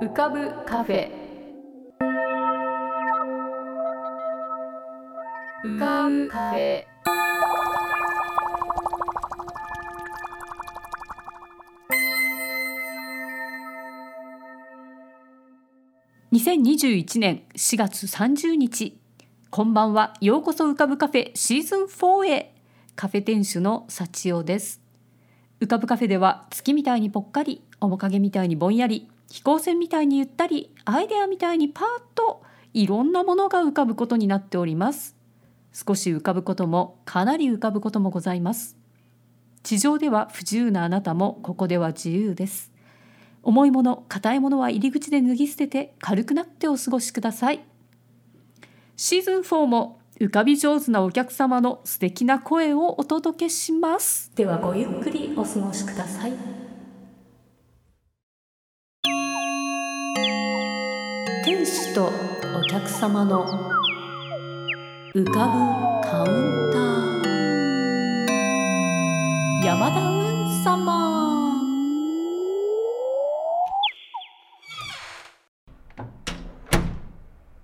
[0.00, 1.08] 浮かぶカフェ。
[5.64, 6.84] 浮かぶカフェ。
[16.32, 18.98] 2021年4月30日。
[19.50, 20.14] こんばんは。
[20.20, 22.54] ようこそ浮かぶカフェシーズン4へ。
[22.96, 24.80] カフェ店主の幸代です。
[25.60, 32.42] 浮かぶカフェでは月みたいにぽっかり面影みたいにぼんやり飛行船みたいにゆったりアイデアみたいにパーッと
[32.72, 35.16] いろんなものが浮かぶことになっております。
[35.72, 38.76] 少し浮かぶこともかなり浮かぶこともございます。
[39.62, 42.72] 地上では不自由なあなたもここでは自由です。
[43.42, 47.64] 重いもの硬いものは入り口で脱ぎ捨てて軽くなってお過ごしください。
[48.96, 54.30] シーズン4も浮かび上手なお客様の素敵な声をお届けします。
[54.36, 56.53] ではごゆっくりお過ごしください。
[61.44, 62.10] 店主と
[62.58, 63.44] お客様の
[65.14, 65.46] 浮か
[66.00, 66.82] ぶカウンター
[69.66, 71.52] 山田運様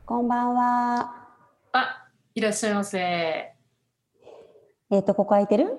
[0.05, 1.31] こんばんは。
[1.73, 2.99] あ、いらっしゃいませ。
[2.99, 3.55] え
[4.99, 5.79] っ、と、ここ空いてる？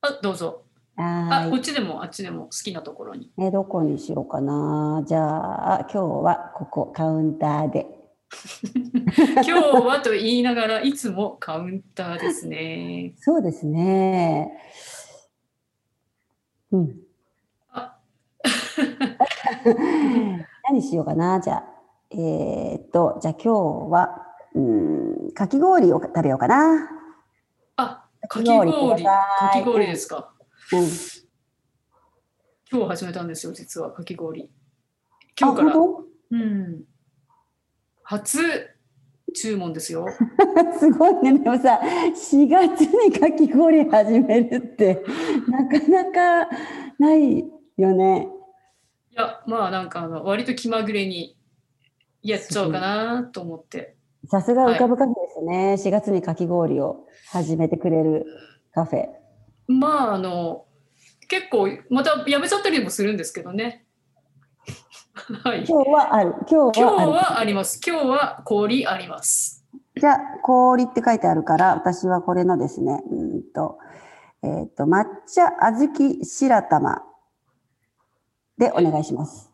[0.00, 0.62] あ、どうぞ。
[0.96, 1.48] あ。
[1.50, 3.30] こっちでもあっちでも好きなところに。
[3.38, 5.02] えーどこにしようかな。
[5.06, 7.86] じゃあ、今日はここカウンターで。
[9.34, 13.12] 今日はと言いながらいつもカウンターですね。
[13.20, 14.58] そうですね。
[16.70, 16.96] うん。
[17.70, 17.98] あ
[20.68, 21.40] 何しようかな。
[21.40, 21.64] じゃあ、
[22.10, 23.50] えっ、と、じゃあ今日
[23.90, 26.88] は、うん、かき氷を食べようかな。
[27.76, 28.96] あ、かき氷か
[29.54, 30.31] き氷ですか。
[30.72, 30.88] うん。
[32.70, 34.50] 今日始めたんですよ、実はかき氷。
[35.38, 35.74] 今日から。
[35.76, 36.84] うん。
[38.02, 38.38] 初
[39.34, 40.06] 注文ですよ。
[40.72, 41.38] 当 すごいね。
[41.38, 45.04] でもさ、4月にかき氷始めるって、
[45.48, 46.48] なかなか
[46.98, 47.44] ない
[47.76, 48.28] よね。
[49.10, 51.36] いや、まあなんかあの割と気まぐれに
[52.22, 53.96] やっちゃおうかなと思って。
[54.28, 55.74] さすが浮かぶカフェですね。
[55.74, 58.24] 4月にかき氷を始めてくれる
[58.72, 59.21] カフェ。
[59.78, 60.66] まああの
[61.28, 63.86] 結構またやめちゃったりもするんですけどね。
[65.44, 65.64] はい。
[65.66, 66.34] 今日はある。
[66.50, 67.10] 今日今日はある。
[67.12, 67.80] はあります。
[67.86, 69.62] 今日は氷あります。
[69.94, 73.78] じゃあ、氷って書いてあるから、私はこれのですね、うーんと、
[74.42, 77.02] えっ、と、抹茶小豆白玉
[78.56, 79.50] でお願いします。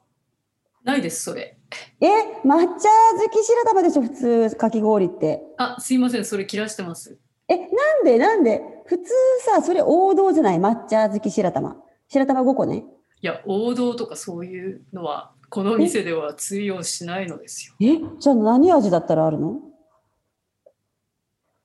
[0.85, 1.59] ないです、それ。
[2.01, 2.07] え、
[2.45, 5.43] 抹茶小豆白玉でしょ、普通、かき氷って。
[5.59, 7.19] あ、すいません、それ切らしてます。
[7.49, 7.65] え、な
[8.01, 8.63] んでなんで？
[8.87, 9.05] 普通
[9.45, 10.59] さ、それ王道じゃない？
[10.59, 11.77] 抹茶小豆白玉。
[12.09, 12.85] 白玉5個ね。
[13.21, 17.75] いや、王道とかそういうのは、この店では通用しないのですよ。
[17.81, 19.61] え、じゃあ何味だったらあるの？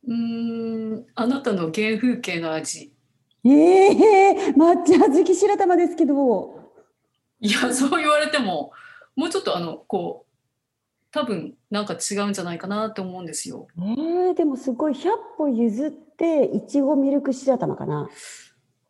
[0.06, 2.94] うーん、あなたの原風景の味。
[3.46, 3.50] え
[3.92, 6.60] え抹茶小豆白玉ですけど。
[7.42, 8.72] いや、そう言われても、
[9.18, 10.33] もうちょっとあの、こう、
[11.14, 13.68] 多分なんか違うんじゃないかなと思うんですよ。
[13.80, 18.10] ええでもすごい100歩譲っていちごミルク白玉かな。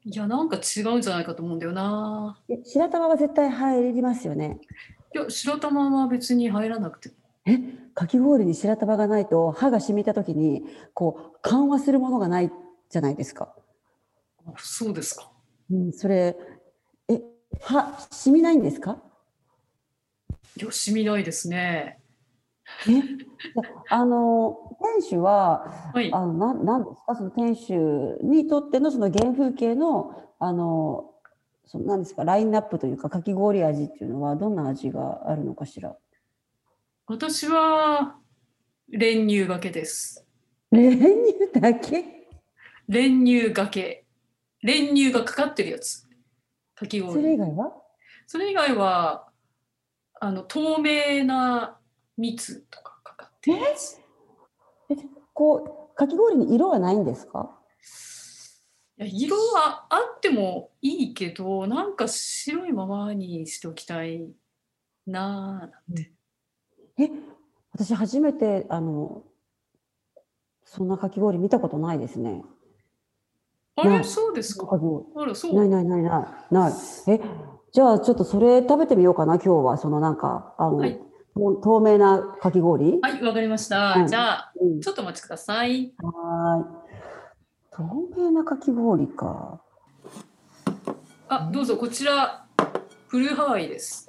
[0.06, 2.41] いや、なんか違うんじゃないかと思うんだよな。
[2.50, 4.59] え白玉は絶対入りますよね。
[5.13, 7.16] いや、白玉は別に入らなくても。
[7.45, 7.59] え、
[7.94, 10.63] かき氷に白玉がないと歯が染みた時に
[10.94, 12.50] こう緩和するものがない
[12.90, 13.53] じゃないですか。
[14.45, 15.29] あそうですか。
[15.69, 16.38] うん、それ
[17.09, 17.22] え
[17.61, 18.97] 歯染みないんですか？
[20.55, 22.00] いや、染みないですね。
[23.89, 26.11] あの店主ははい。
[26.13, 27.16] あのなんなんですか？
[27.16, 31.11] その店主にとってのその原風景のあの
[31.66, 32.23] そのなんですか？
[32.23, 35.95] ラインナップというかかき氷味っていうのはどんな味があるのかしら？
[37.07, 38.16] 私は
[38.90, 40.25] 練乳がけです。
[40.72, 42.28] 練乳だけ？
[42.88, 44.05] 練乳がけ。
[44.61, 46.08] 練乳がかかってるやつ。
[46.76, 47.23] かきそ氷。
[47.23, 47.73] れ以外は？
[48.26, 49.28] それ以外は、
[50.22, 51.78] あの、透明な
[52.18, 54.00] 蜜とかかかってるやつ。
[55.34, 57.58] こうかき氷に色はないんですか？
[59.00, 64.28] いや色はあってもいいけど、なんか白いままにしておきたい
[65.08, 66.12] なぁなんて。
[67.00, 67.10] え、
[67.72, 69.24] 私初めてあの
[70.64, 72.44] そんなかき氷見たことないですね。
[73.76, 74.68] あれ、そうですか？
[75.16, 75.56] あら、そう。
[75.56, 76.74] ないないないないない。
[77.08, 77.20] え、
[77.72, 83.00] じゃあちょっとそれ食べてみようかな今日はそのなんかあの、はいと透明なかき氷？
[83.02, 83.94] はい、わかりました。
[83.97, 85.94] うんじゃあ、うんちょっとお待ちください。
[86.02, 86.66] はーい。
[87.72, 87.84] 透
[88.16, 89.59] 明なかき氷か。
[91.28, 92.46] あ、どうぞ、こちら、
[93.09, 94.08] ブルーハワイです。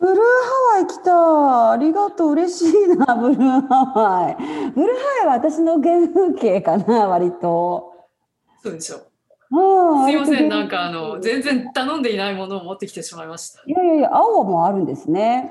[0.00, 0.20] ブルーハ
[0.74, 1.70] ワイ来た。
[1.70, 2.32] ありがとう。
[2.32, 4.36] 嬉しいな、 ブルーハワイ。
[4.74, 7.94] ブルーハワイは私の原風景かな、割と。
[8.62, 9.06] そうでしょう。
[9.50, 13.62] うんすいません、なんかあの全然頼んでいないものを持ってきてしまいました。
[13.66, 15.50] いやいやいや、青もあるんですね。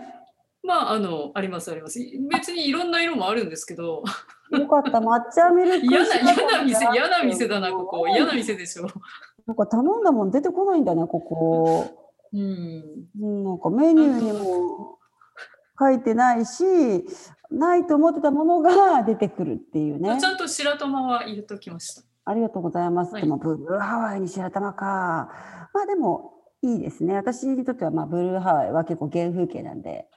[0.63, 1.99] まああのありますあります。
[2.31, 4.03] 別にいろんな色もあるんですけど、
[4.51, 8.87] よかった、抹茶ミルク嫌な嫌な店が嫌な店だなここ嫌な店でしょ。
[9.45, 12.09] なんか頼んだもん出てこないんだね、ここ。
[12.33, 12.83] うん。
[13.21, 14.97] うんなんかメニューにも
[15.79, 16.63] 書いてないし、
[17.51, 20.25] ないと思ってたものが出てくるっていうねち。
[20.25, 22.01] ゃんと白玉は入れときました。
[22.25, 23.13] ありがとうございます。
[23.13, 25.29] はいでもブルーハワイに白玉か。
[25.73, 27.15] まあでもいいですね。
[27.15, 30.07] 私にとってはまあブルーハワイは結構原風景なんで。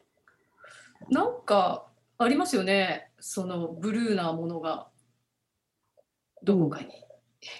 [1.10, 3.10] なんかありますよね。
[3.20, 4.88] そのブルーなものが
[6.42, 6.88] どこかに。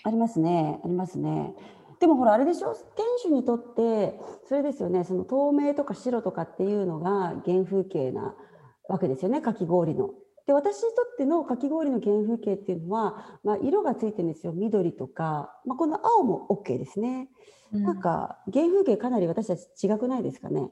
[0.03, 0.81] ありますね。
[0.83, 1.55] ありますね。
[2.01, 2.75] でもほらあれでしょ？
[2.75, 4.19] 店主にとって
[4.49, 8.35] それですよねその透明とか白とかっていうのが原風景な
[8.89, 10.11] わけですよねかき氷の。
[10.49, 17.29] で私にとってのかき氷の原風景っていうのは、まあ、色がついてるんですよ緑とか、まあ、この青も OK ですね。
[17.71, 20.71] うんなんか原風景かなり私たち違くないですかね？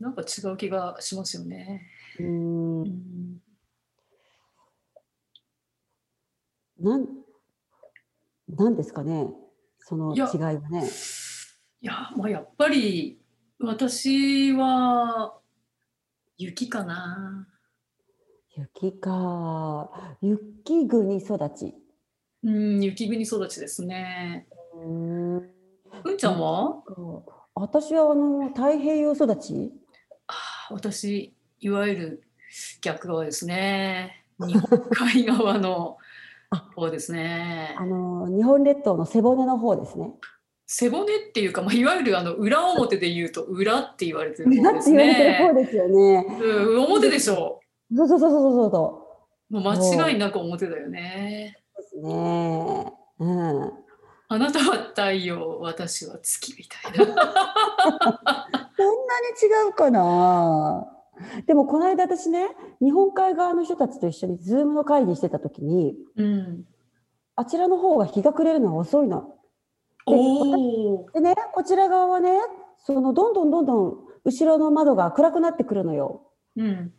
[0.00, 1.82] なんか違う気がしますよね。
[2.18, 3.42] うーんうん
[6.80, 7.06] なん
[8.48, 9.28] なんですかね？
[9.80, 10.88] その違いはね。
[11.82, 13.20] いや、まあ、やっぱり
[13.60, 15.38] 私は
[16.38, 17.48] 雪かな。
[18.56, 19.90] 雪か
[20.20, 21.74] 雪国育ち。
[22.44, 24.46] うん、雪国育ちですね。
[24.74, 25.36] うーん
[26.04, 26.82] うんちゃんは、
[27.54, 29.70] 私はあの太平洋育ち
[30.26, 32.22] あー私、いわゆる
[32.82, 34.24] 逆側ですね。
[34.38, 35.96] 日本海側の
[36.50, 37.86] あ方ですねあ。
[37.86, 40.12] の日本列島の背骨の方ですね。
[40.66, 45.64] 背骨っていうか、まあ、いわゆるあの裏表で言うと裏って言われてる方なですんて言われてる方ね。
[45.64, 46.26] ですよね。
[46.40, 47.61] うん、表でしょ。
[47.96, 48.98] そうそうそうそうそうそ
[49.50, 51.58] うもう間違いなく表だよね。
[51.76, 52.92] ですね。
[53.18, 53.72] うん。
[54.28, 57.04] あなたは太陽、私は月みたいな。
[57.04, 57.28] そんなに
[59.42, 60.88] 違うかな。
[61.46, 62.48] でもこの間私ね
[62.80, 66.64] 日本海側の人たちと一緒にズームの会議してた時にうん。
[67.36, 69.34] あちらの方が日が暮れるのは遅いの。
[70.06, 71.10] おお。
[71.12, 72.30] でねこちら側はね
[72.78, 76.22] そのどんどんどんどん後ろの窓が暗くなってくるのよ。
[76.56, 76.92] うん。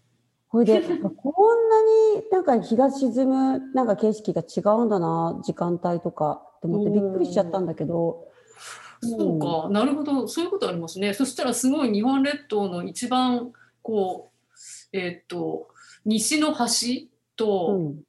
[0.53, 1.83] これでこんな
[2.19, 8.27] になんか日が沈むなんか景色が違うんだな時間帯とかって思ってびっくりしちゃったんだけど、
[9.01, 11.15] そうか、なるほど、そういうことありますね。
[11.15, 13.51] そしたらすごい日本列島の一番
[13.81, 15.69] こう、えーっと、
[16.05, 18.03] 西の端うと、ん、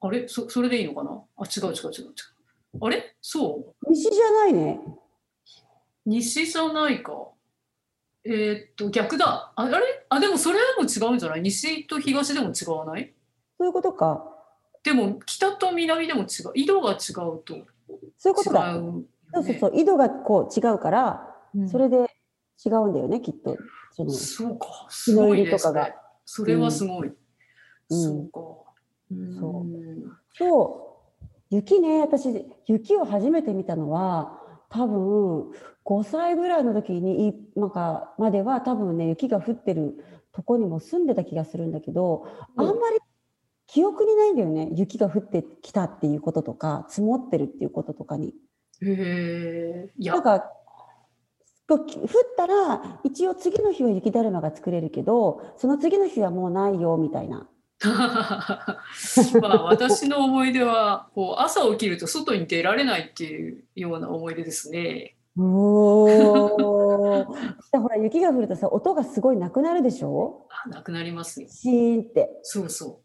[0.00, 0.28] あれ？
[0.28, 1.10] そそれでいいのかな？
[1.38, 2.14] あ、違う違う違う違う。
[2.82, 3.16] あれ？
[3.20, 3.90] そう？
[3.90, 4.80] 西じゃないね。
[6.06, 7.30] 西じゃないか。
[8.24, 9.52] えーっと、逆だ。
[9.56, 10.06] ああれ？
[10.08, 11.42] あ、でもそれでも違うんじゃない？
[11.42, 13.14] 西と東でも違わない？
[13.58, 14.24] そういうことか。
[14.82, 16.26] でも北と南でも違う。
[16.54, 17.66] 色が違うと違う
[18.18, 18.74] そういうことだ。
[18.74, 19.72] そうそうそう。
[19.74, 21.96] 緯度がこう違うから、うんそれで
[22.64, 23.56] 違うんだよね、きっと。
[23.92, 24.66] そのそうか。
[24.90, 25.94] すごいね入りとかが
[26.24, 26.52] それ。
[26.54, 27.08] それはすごい。
[27.08, 28.40] うんそうか。
[29.10, 30.86] うんそうそ
[31.22, 31.26] う。
[31.50, 34.39] 雪ね、私、雪を初めて見たのは、
[34.70, 35.50] 多分
[35.84, 39.96] 5歳ぐらいの時にいなんかまでは多分ね雪が降ってる
[40.32, 42.24] とこにも住んでた気がするんだけど、
[42.56, 42.98] あんまり
[43.66, 48.34] 記憶にないんだよね雪が降ってきたっていうこととか積もってるっていうこととかに。
[48.80, 49.92] へえ。
[50.08, 50.40] なん、か
[51.68, 51.78] 降っ
[52.36, 57.48] たら一応次の日は雪だるまが作れるけどその次の日はもうないよみたいな。
[59.40, 65.16] まあ私の思い出はこう朝起きると外に出られないっていうような思い出ですね。
[65.38, 67.24] おー
[67.80, 70.46] ほら雪が降るとさ音がすごいなくなるでしょ？
[70.66, 71.48] あなくなりますね。
[71.48, 72.28] シーンって。
[72.42, 73.04] そうそう。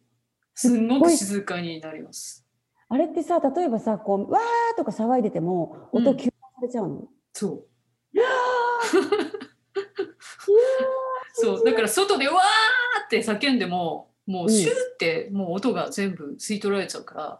[0.55, 2.45] すんごく静かになります。
[2.89, 7.65] あれってさ例えばさこうわーとか騒いでても音うん吸収されちゃうの、そう。
[11.33, 12.37] そうだから外でわー
[13.05, 17.39] って叫んでももうシューってもう音が全部吸い取られちゃうから、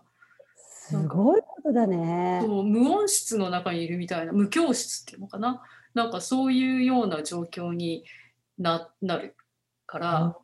[0.58, 2.42] すごいことだね。
[2.46, 5.64] そう無音室の中にいるみたいな無教室っていうのかな。
[5.94, 8.04] なんかそういうような状況に
[8.60, 9.36] ななる
[9.88, 10.38] から、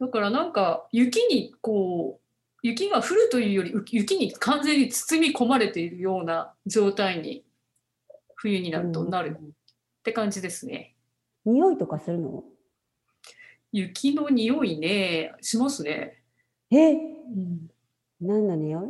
[0.00, 2.20] だからなんか雪にこう
[2.62, 7.44] 雪が降るというよりう雪に完全に包み込まれているような状態に
[8.34, 9.44] 冬になるとなるっ
[10.02, 10.94] て感じですね。
[11.44, 12.42] 匂いとかするの？
[13.72, 15.32] 雪の匂いね。
[15.40, 16.22] しますね。
[16.70, 16.92] え？
[16.92, 17.70] うん。
[18.20, 18.88] 何の匂い？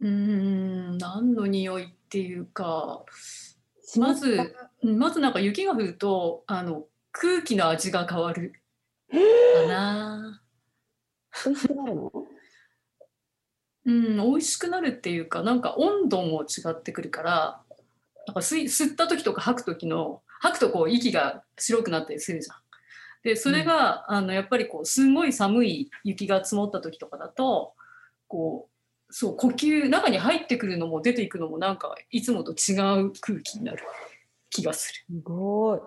[0.00, 3.04] うーん何の匂いっていうか。
[3.12, 4.06] しすか？
[4.06, 8.52] まずうんまずなんか雪が降るとあの空気の味が変わる。
[9.10, 9.16] か
[9.68, 10.42] な。
[11.44, 12.12] 美味しくなるの？
[13.86, 17.62] うん、美味しくなるっていうか、なんか温度も違ってくるから、
[18.26, 22.56] なんか吸い吸った時とか吐く時の、吐くとこう息が白くなったりするじゃん。
[23.22, 27.74] で、それが、あのやっぱりこう、すんごい寒い雪が積もった時とかだと、
[28.28, 33.82] こう、そう、呼吸、中に入ってくるのも出ていくのもなんか、いつもと違う空気になる
[34.50, 35.16] 気がする。
[35.16, 35.80] すごい。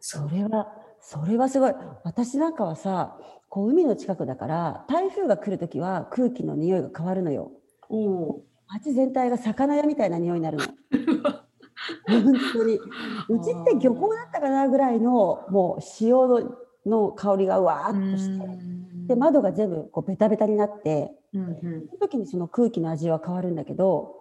[0.00, 0.68] そそれは、
[1.00, 1.74] それはすごい。
[2.04, 3.18] 私なんかはさ、
[3.48, 7.52] こう海の近くだから、台風が来るときは空気の匂いが変わるのよ。
[7.88, 10.64] おお街全体が魚屋みたいな匂いになるの。
[12.06, 12.74] 本当に。
[12.74, 16.58] うちって漁港だったかなぐらいの、もう潮の
[16.88, 18.46] の香りがうわーっとして。
[19.08, 21.86] で、窓が全部こうベタベタになって、うんうん。
[21.86, 24.16] その時にその空気の味は変わるんだけど、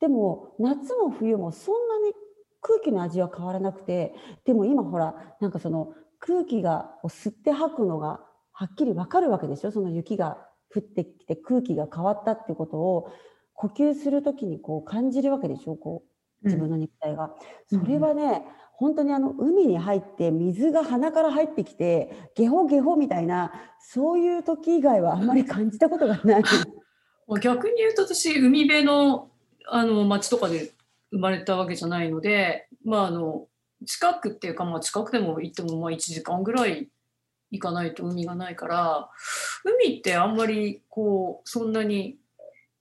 [0.00, 2.14] でも夏も冬もそんなに
[2.60, 8.20] 空気の味は変わらなくて、でも今ほら、なんかその空気が吸って吐くのが
[8.52, 9.70] はっきりわかるわけでしょ？
[9.70, 10.38] その雪が
[10.74, 13.10] 降ってきて空気が変わったっていうことを
[13.52, 15.76] 呼吸する時にこう感じるわけでしょ？
[15.76, 16.02] こ
[16.42, 17.34] う自分の肉体が。
[17.72, 17.80] うん。
[17.80, 18.44] それはね、
[18.84, 23.50] 本当にあの海に入って水が鼻から入ってきてゲホゲホみたいな
[23.80, 26.42] そういう時以外はあんまり感じたことがない。
[27.26, 29.30] ま逆に言うと私海辺の
[29.68, 30.72] あの町とかで
[31.10, 33.48] 生まれたわけじゃないので、まあ、あの
[33.86, 36.90] 近くっていうか、まあ、近くでも行ってもまあ1時間ぐらい
[37.52, 39.08] 行かないと海がないから
[39.64, 42.18] 海ってあんまりこうそんなに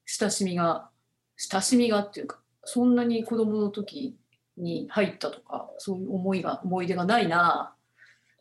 [0.05, 0.89] 親しみが
[1.37, 4.17] 親しみがっていうかそんなに子供の時
[4.57, 7.75] に入ったとかそういう思いが思い出がないな。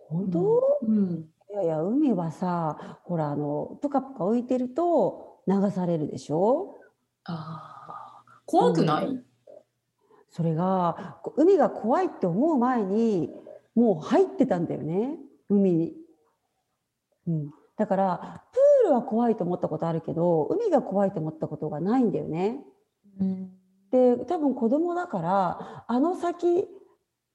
[0.08, 6.78] 本当、うん、いやいや海はさほらあのプカプカ浮いてると流されるでしょ？
[7.24, 8.42] あー。
[8.44, 9.22] 怖くない、
[10.30, 13.30] それがこ海が怖いって思う前に
[13.74, 15.16] もう入ってたんだよね
[15.48, 15.94] 海に、
[17.26, 22.60] うん、だからプールは怖いと思ったことあるけど海が怖いと思ったことがないんだよね。
[23.20, 23.50] うん
[23.92, 26.66] で多分子供だからあの先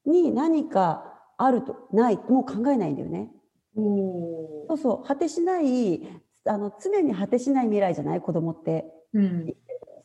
[0.06, 3.32] に何かあるとないもう考えないんだよね。
[3.76, 5.08] そうそう。
[5.08, 6.02] 果てしない
[6.46, 8.22] あの常に果てしない未来じゃない？
[8.22, 8.92] 子供って。
[9.14, 9.54] うん。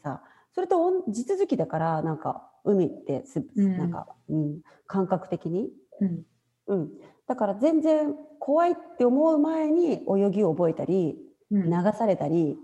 [0.03, 0.23] さ。
[0.55, 3.79] それと地続きだからなんか海ってす、うん。
[3.79, 6.27] なんか、うん、感覚的に、うん。
[6.67, 6.91] うん、
[7.27, 11.17] だから全然怖いって思う前に泳ぎを覚えたり
[11.51, 11.71] うん。
[11.71, 12.59] 流されたり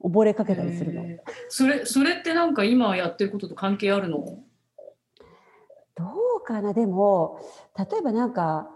[0.00, 1.04] 溺れかけたりするの。
[1.48, 4.18] それそれってなんか今やってることと関係あるの？
[5.96, 6.04] ど
[6.40, 6.72] うかな？
[6.72, 7.40] でも
[7.76, 8.70] 例えばなんか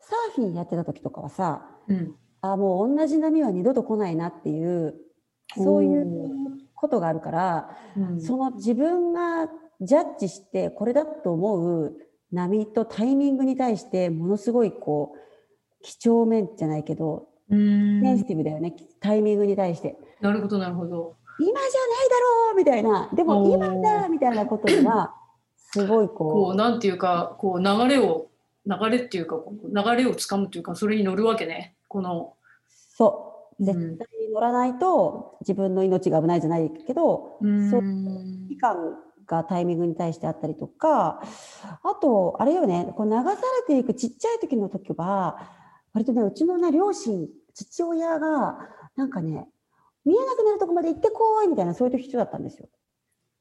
[0.00, 2.14] サーフィンやってた時とかはさうん。
[2.40, 4.94] あもう同じ波は二度と来ないなっていう
[5.56, 6.06] そういう
[6.74, 8.20] ことがあるからうん。
[8.20, 9.48] その自分が
[9.80, 11.96] ジャッジしてこれだと思う
[12.32, 15.18] 波とタイミングに対してものすごいこう
[15.82, 18.00] 几帳面じゃないけどうん。
[18.02, 18.74] センシティブだよね。
[19.00, 21.16] タイミングに対してなるほどなるほど。
[21.38, 21.68] 今じゃない
[22.08, 23.10] だろうみたいな。
[23.14, 25.14] でも今だみたいなことには
[25.56, 28.28] すごいここううなんていうかこう流れを
[28.66, 31.76] 流れっていうかこう流れをつかむというかそれに乗るわけね。
[31.88, 32.34] この
[32.68, 33.62] そう。
[33.62, 33.66] うん。
[33.66, 38.76] 絶対に乗らないと自分の命が危ないじゃないけどそううん期間
[39.26, 41.20] がタイミングに対してあったりとか
[41.82, 45.38] あとあれよねこう流されていくちっちゃい時の時は
[45.92, 48.58] 割とねうちのね両親父親が
[48.96, 49.48] なんかね
[50.06, 52.68] 見えなくなるとこまで行ってこいみたいなそういう人だったんですよ。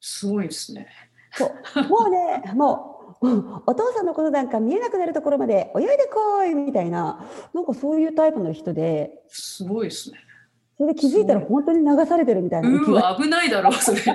[0.01, 0.87] すごいですね。
[1.31, 1.49] そう
[1.87, 10.19] もうね もううんお父さんのことなんか見えなくなるところまで泳いでこいみたいななんかそういうタイプの人ですごいですね。
[10.77, 14.01] それで気づいたら本当に流されてるみたいなうわ危ないだろうそれ。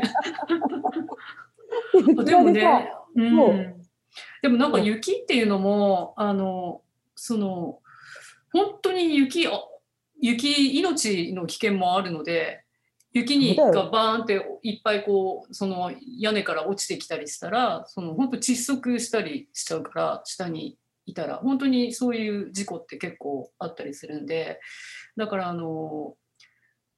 [2.25, 3.81] でもね、う、ん
[4.43, 6.83] でもなんか雪っていうのもあの
[7.15, 7.79] その
[8.53, 9.53] 本当に雪あ
[10.21, 12.65] 雪命の危険もあるので
[13.13, 21.37] 雪にがバーンっていっぱいこうその屋根から落ちてきたりしたらその本当窒息したりしちゃうから下にいたら。
[21.37, 24.61] 本当にそういう事故って結構あったりするんで
[25.17, 26.15] だからあの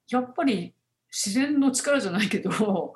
[0.09, 0.75] やっぱり
[1.11, 2.93] 自然の力じゃないけど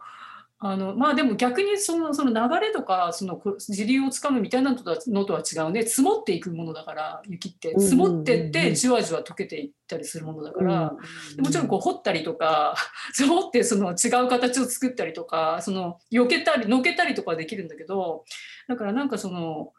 [0.59, 5.83] あのまあでも逆にそのその流れとかそのこ時流をつかむみたいなのとはのとは違うね。
[5.83, 7.73] 積もっていくものだから雪って。
[7.73, 10.95] うんうんうん積もってってじわじわ溶けていったりするものだから、
[11.37, 12.75] うんもちろんこう掘ったりとか
[13.13, 18.25] 積もってその違う形を作ったりとかその避けたりのけたりとかはできるんだけど
[18.67, 19.73] だからなんかその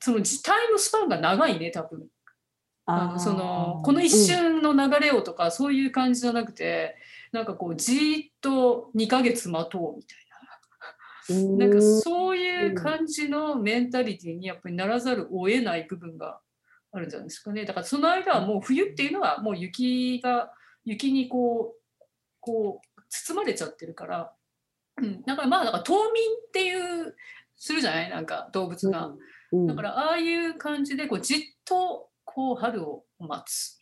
[0.00, 2.06] そのじタイムスパンが長いね多分。
[2.86, 6.96] あのそのこの一、瞬の流れをとか、そういう感じじゃなくて
[7.32, 11.66] なんかこうじーっと2ヶ月待とうみたいな。
[11.68, 11.72] ん。
[11.72, 16.40] かそういう感じのメンタリティにやっぱりならざるを得ない部分が
[16.92, 17.64] あるんじゃないですかね。
[17.64, 20.52] だからその間はもう冬っていうのはもう雪が
[20.84, 22.04] 雪にこう
[22.40, 24.32] こう包まれちゃってるから、
[25.00, 26.04] うん、だからまあだから冬眠
[26.48, 26.74] ってい
[27.08, 27.14] う
[27.56, 28.10] するじゃない？
[28.10, 29.12] なんか動物が。
[29.52, 29.66] うん。
[29.66, 33.79] だからああいう感じでこうじっとこう春を待つ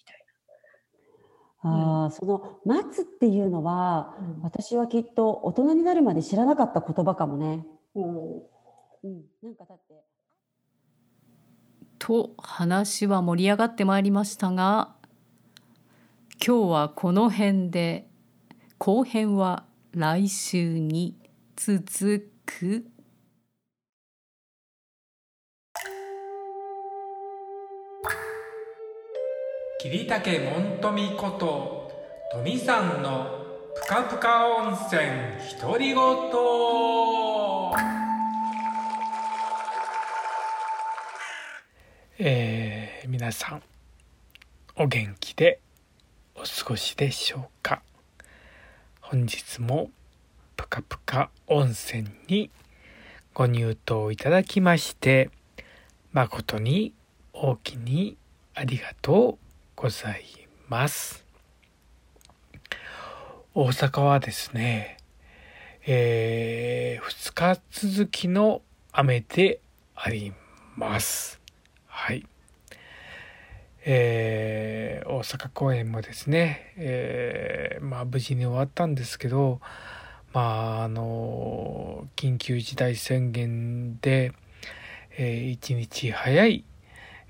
[1.61, 4.27] ああ、その待つっていうのは、な。
[4.27, 7.67] うん私はきっと大人になるまで知らなかった言葉かもね。
[7.95, 8.43] お
[9.05, 9.95] うん、なんかだって。
[11.99, 14.95] と話は盛り上がってまいりましたが
[16.45, 18.09] 今日はこの辺で
[18.79, 21.17] 後編は来週に
[21.57, 22.87] 続く。
[29.80, 31.92] 桐竹門富こと
[32.32, 35.00] 富さんのぷかぷか温泉
[35.61, 35.99] 独り言。
[42.18, 43.62] えー、皆さん
[44.75, 45.61] お元気で
[46.35, 47.82] お過ごしでしょうか？
[49.00, 49.92] 本日も
[50.56, 52.50] ぷかぷか温泉に
[53.32, 55.30] ご入湯いただきまして
[56.11, 56.92] 誠に
[57.32, 58.16] 大きに
[58.56, 59.48] ありがとう。
[59.80, 60.25] ござい
[60.68, 61.25] ます。
[63.54, 64.97] 大阪はですね、
[65.87, 69.61] え2日続きの雨で
[69.94, 70.32] あり
[70.75, 71.40] ます。
[71.87, 72.26] はい。
[73.85, 79.61] えー大阪公演もですね、えーまあ無事に終わったんですけど、
[80.32, 84.32] まああの緊急事態宣言で、
[85.16, 86.64] えー一日早い、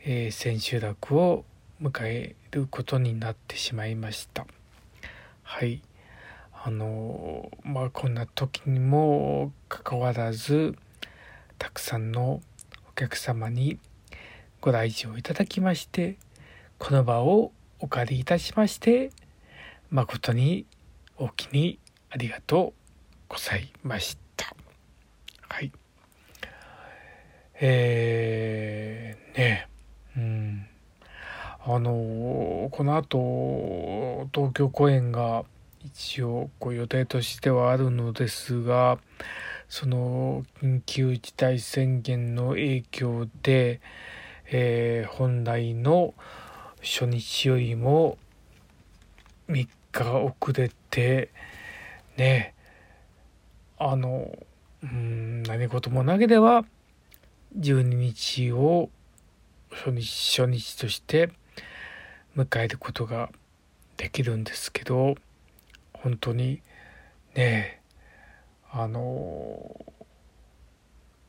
[0.07, 1.45] えー千秋楽を
[1.81, 4.47] 迎えることになってしまいました。
[5.43, 5.83] はい。
[6.53, 10.77] あのまあこんな時にもかかわらず
[11.57, 12.41] たくさんの
[12.91, 13.79] お客様に
[14.61, 16.17] ご来場いただきまして
[16.79, 19.11] この場をお借りいたしまして
[19.91, 20.67] 誠に
[21.17, 21.79] おきに
[22.11, 22.93] ありがとう
[23.29, 24.55] ございました。
[25.49, 25.73] はい。
[27.61, 29.69] えー、ね
[30.17, 30.68] うん。
[31.65, 35.45] あのこの後東京公演が
[35.85, 38.99] 一応こう予定としてはあるのですが
[39.69, 43.81] その緊急事態宣言の影響で、
[44.47, 46.15] えー本来の
[46.81, 48.19] 初日よりも
[49.49, 51.31] 3日遅れて
[52.17, 52.55] ね
[53.79, 54.31] あの
[54.83, 56.65] うん何事もなければ
[57.59, 58.91] 12日を
[59.71, 61.31] 初日初日として
[62.39, 63.31] 迎えることが
[63.97, 65.17] できるんですけど
[65.93, 66.63] 本当に
[67.35, 67.81] ね
[68.71, 69.85] あの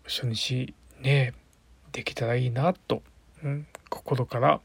[0.05, 1.33] 初日ね
[1.91, 3.01] できたらいいなと、
[3.43, 4.61] うん、心から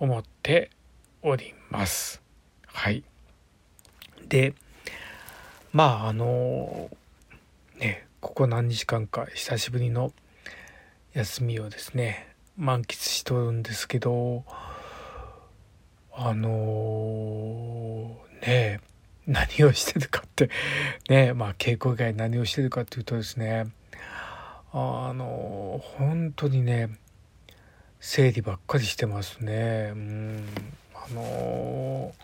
[0.00, 0.70] 思って
[1.22, 2.20] おります。
[2.66, 3.04] はい。
[4.28, 4.54] で
[5.72, 6.90] まああの
[7.78, 10.12] ねここ何日間か久しぶりの
[11.12, 14.44] 休みをですね満喫しとるんですけど
[16.14, 18.80] あのね
[19.26, 20.50] 何をしてるかって。
[21.08, 23.66] ねまあ稽古以外何をしてるかっていうとですね。
[24.72, 26.88] あの本当にね
[28.00, 29.90] 整理ばっかりしてますね。
[29.92, 30.44] うん。
[30.94, 32.14] あの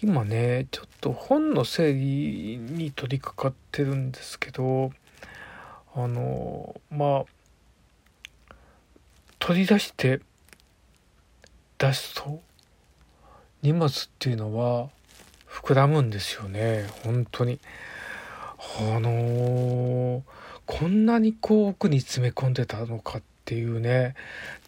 [0.00, 4.92] 今ねちょっと本の整理に取り掛かってるんですけど
[5.94, 8.54] あのまあ
[9.40, 10.20] 取り出して
[11.78, 12.40] 出すと
[13.62, 14.88] 荷物っていうのは
[15.48, 16.86] 膨らむんですよね。
[17.04, 17.58] 本当に。
[18.80, 20.22] あのー
[20.64, 24.14] こんなにこう奥に詰め込んでたのかっていうね。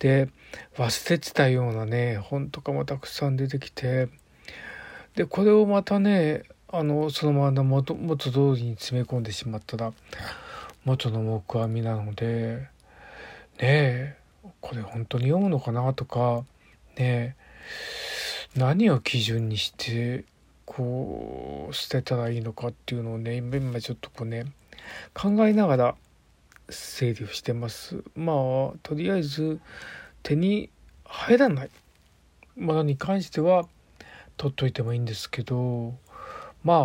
[0.01, 0.29] で
[0.77, 4.09] 忘れてたようなね本とかもたくさん出てきて。
[5.15, 9.93] でこれをまたねあのそのまま元元通りに詰め込んでしまったら
[10.85, 12.69] 元の木阿弥なので
[13.59, 14.17] ねえ
[14.61, 16.45] これ本当に読むのかなとか
[16.97, 17.35] ねえ。
[18.57, 20.25] 何を基準にして
[20.65, 24.47] こう捨てたらいいのかっていうのをね今ちょっとこうね
[25.13, 25.95] 考えながら
[26.69, 28.03] 整理をしてます。
[28.17, 28.37] まあ
[28.83, 29.61] とりあえず
[30.23, 30.71] 手に
[31.05, 31.71] 入らない。
[32.57, 33.67] ものに関しては
[34.37, 35.95] 取っといてもいいんですけど
[36.63, 36.79] まあ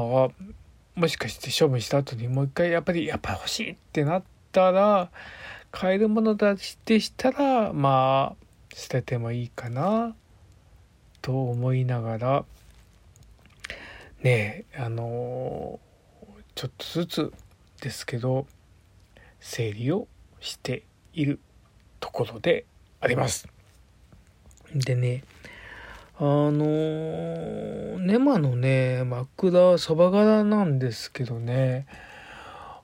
[0.95, 5.09] もしかして処分した後にもう一回やっぱりやっぱ欲しいってなったら
[5.71, 6.55] 買えるものだ
[6.85, 10.15] でしたらまあ捨ててもいいかな。
[11.21, 12.45] と思いながら
[14.21, 15.79] ねえあの
[16.55, 17.33] ちょっとずつ
[17.81, 18.45] ですけど
[19.39, 20.07] 整理を
[20.39, 21.39] している
[21.99, 22.65] ところで
[23.01, 23.47] あります。
[24.75, 25.23] でね
[26.17, 31.87] あのネマのね枕そば柄なんですけどね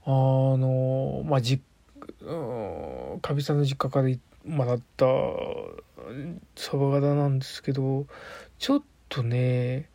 [0.05, 1.61] あのまあじ
[3.21, 4.09] かみさんの実家から
[4.45, 5.05] もらった
[6.55, 8.05] そば柄なんですけど
[8.59, 9.89] ちょっとね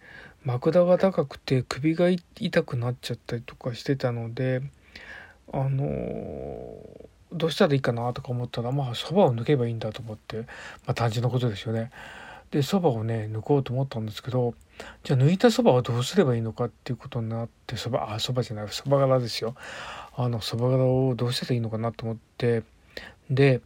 [0.45, 4.63] 枕が高くて首が痛くなっちゃったりとかしてたので
[5.53, 5.87] あの
[7.33, 10.45] どうしたらいいかなとか思ったらまあそばを抜けばいいんだと思って、ま
[10.87, 11.91] あ、単純なことですよね。
[12.51, 14.55] でそばをね抜こうと思ったんですけど
[15.05, 19.55] じゃあ抜いたそばはどうすればいいのかっていうことになってそばあそばじゃないそば柄ですよ
[20.17, 22.65] あのそば柄をどうしたらいいのかなと思って
[23.31, 23.61] で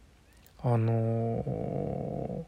[0.67, 2.43] あの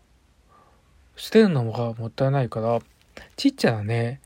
[1.15, 2.79] ー、捨てるのがもったいないから
[3.35, 4.21] ちっちゃなね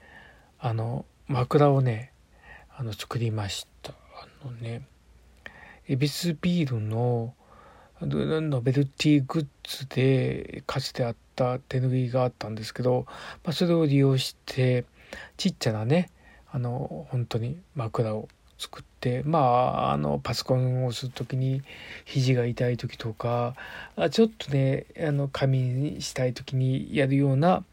[0.59, 2.13] あの枕をね
[2.73, 3.91] あの作りました。
[3.91, 4.87] あのね
[5.89, 7.33] 恵比寿ビールの
[7.99, 13.05] ノベルティグッズでかつてあった手ぬぐいがあったんですけど、
[13.43, 14.85] まあ、それを利用して
[15.35, 16.09] ちっちゃなね
[16.49, 18.83] あの本当に枕を作っ
[19.25, 21.63] まああのパソコンをする時に
[22.05, 23.55] 肘が痛い時とか
[24.11, 27.63] ちょっとねあの仮眠したい時にやるような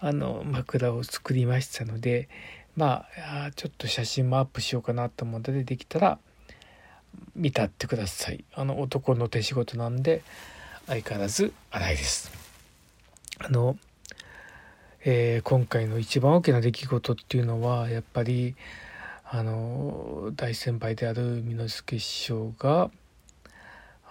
[0.00, 2.28] あの枕を作りましたので
[2.76, 3.06] ま
[3.46, 6.18] あちょっと写真もアップしようかなと思うのでできたら
[7.36, 8.44] 見たってください。
[8.54, 10.22] あの男の手仕事なんで
[10.86, 12.32] 相変わらず荒いです。
[13.38, 13.76] あの、
[15.04, 18.54] えー、今回の一番大きな出来事っていうのはやっぱり
[19.36, 22.88] あの大先輩である箕之助師匠が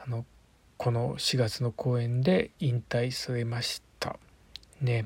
[0.06, 0.26] あの
[0.76, 4.18] この4月の公演で引退されました。
[4.82, 5.06] ね。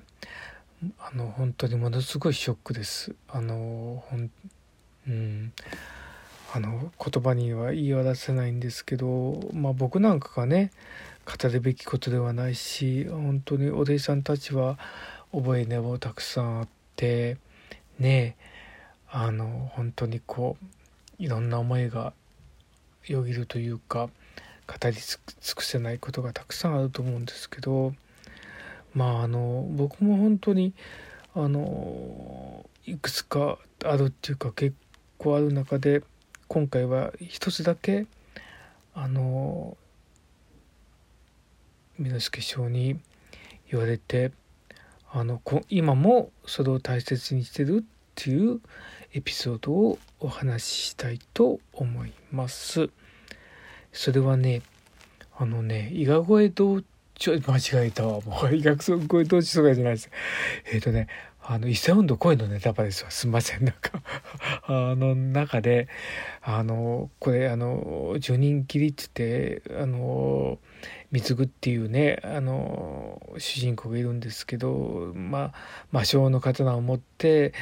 [0.98, 3.14] あの本当にものすごいショックです。
[3.30, 4.32] あのほん
[5.08, 5.54] うん。
[6.52, 10.72] あの言葉には言い表せないんですけど、まあ、僕なんかがね
[11.28, 14.80] 語るべきことではないし本当にお弟子さんたちは
[15.32, 17.38] 覚えねもたくさんあって
[18.00, 18.36] ね。
[18.42, 18.57] え
[19.10, 22.14] あの本当にこういろんな思いが
[23.06, 24.10] よぎるというか
[24.68, 25.18] 語り尽
[25.56, 27.94] くせないことがたくさんあると思うんですけど
[28.94, 30.74] まああの僕も本当に
[31.34, 34.76] あのいくつかあるっていうか結
[35.18, 36.04] 構ある中で
[36.48, 38.08] 今回は一つだけ
[38.94, 39.78] あの
[41.98, 43.00] 水之助師匠に
[43.72, 44.32] 言われて
[45.12, 47.84] あの今もそれを大切にしてるっ
[48.16, 48.60] ていう
[49.18, 52.92] エピソードをお話ししたいと思います。
[53.92, 54.62] それはね
[55.36, 56.84] あのね伊賀越え道
[57.16, 60.12] ちょ間違えたわもう医学越え道地とかじゃないです
[60.72, 61.08] えっ、ー、とね
[61.50, 63.10] あの、伊勢運動声のネタバレですわ。
[63.10, 63.64] すみません。
[63.64, 64.04] なんか
[64.64, 65.88] あの中で、
[66.42, 70.60] あの、これ、あの、十人切りって言って、あの、
[71.14, 75.54] 貢ぐっていうね、あの、主人公がいるんですけど、まあ、
[75.94, 77.54] 魔性の刀を持って、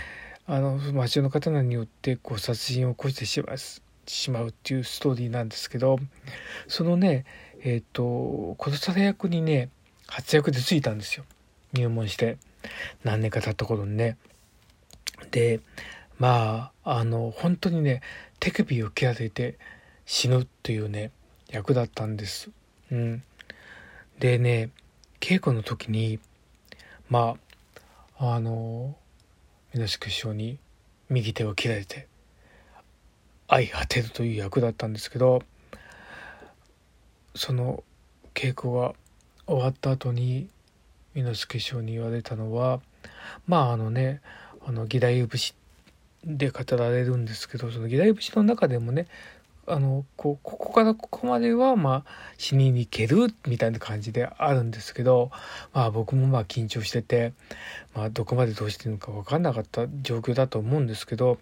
[0.48, 3.58] あの、魔性の刀によって、こう、殺人を起こしてしまう。
[4.08, 5.98] しまうっていうストーリーなんですけど
[6.68, 7.26] そのね
[7.64, 9.70] えっ、ー、と殺され役にね
[10.08, 11.26] 活躍でついたんですよ
[11.74, 12.38] 入門して。
[13.04, 14.18] 何年か経った頃にね
[15.30, 15.60] で
[16.18, 18.02] まああの本当にね
[18.40, 19.60] 手首を切られて
[20.08, 21.12] 死ぬっていうね
[21.52, 22.50] 役だったんです。
[22.92, 23.24] うん、
[24.18, 24.72] でね
[25.20, 26.20] 稽古の時に
[27.08, 27.36] ま
[28.18, 28.96] ああの
[29.76, 30.58] 目之助師匠に
[31.10, 32.08] 右手を切られて
[33.50, 35.44] 相果てるという役だったんですけど
[37.36, 37.84] その
[38.34, 38.94] 稽古が
[39.46, 40.48] 終わった後に
[41.14, 42.80] 猪之助師匠に言われたのは
[43.48, 44.22] まああのね
[44.66, 45.54] あの義太夫節
[46.24, 49.08] で語られるんですけどその義太夫節の中でもね
[49.68, 55.32] あのこここからここまではまあ死にに行けるみたいな感じであるんですけど
[55.74, 57.34] まあ僕もまあ緊張してて、
[57.96, 61.40] まあ、どこまでどうしていいのか分かんなかった状況だと思うんですけど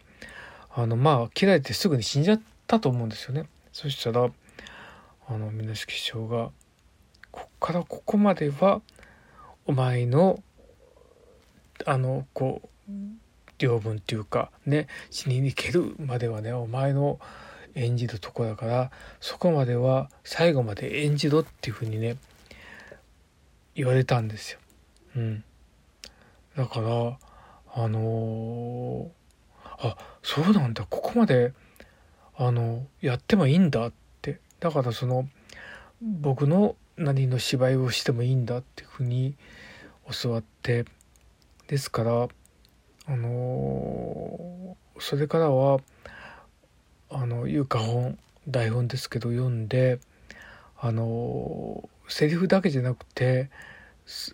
[0.73, 3.45] あのまあ切られてすぐに死んじゃったと思うんですよね。
[3.73, 4.29] そしたら
[5.27, 6.51] あの水木師匠が
[7.31, 8.81] こっからここまでは
[9.65, 10.41] お前の
[11.85, 12.91] あのこう
[13.57, 17.19] 領分っていうかね死にに行けるまではねお前の
[17.75, 22.17] 演じるとこだからそこまでは最後まで演じろっていうふうにね
[23.75, 24.59] 言われたんですよ。
[25.15, 25.43] うん、
[26.55, 27.17] だから
[27.75, 30.85] あのー、あそうなんだ。
[30.87, 31.53] ここまで
[32.35, 34.39] あのやってもいいんだって。
[34.59, 35.27] だからその
[36.01, 39.35] 僕の何の芝居をしてもいいんだっていうふうに
[40.21, 40.85] 教わって。
[41.67, 42.27] ですから
[43.07, 45.79] あのー、それからは
[47.13, 49.99] あのいうか本台本ですけど読んで
[50.79, 53.49] あのセリフだけじゃなくて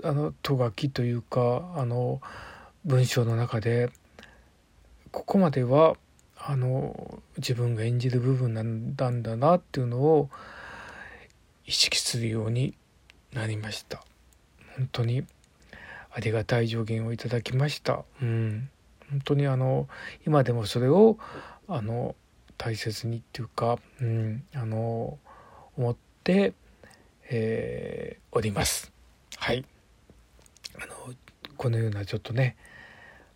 [0.04, 2.22] あのと書きというかあの
[2.86, 3.92] 文章の中で
[5.12, 5.96] ここまでは
[6.38, 10.30] あの自分が演じる部分なんだんだなっていうのを
[11.66, 12.74] 意識するように
[13.34, 14.04] なりました。
[14.78, 15.26] 本当に
[16.12, 18.04] ありがたい助言をいただきました。
[18.22, 18.70] うん。
[19.12, 19.88] 本当にあの
[20.26, 21.18] 今でもそれを
[21.68, 22.16] あの
[22.60, 25.18] 大切にっていうか、うん、あの
[25.78, 25.96] 思っ
[26.26, 26.54] て、
[27.30, 28.92] えー、おります。
[29.38, 29.66] はい。
[30.76, 31.16] あの
[31.56, 32.58] このようなちょっとね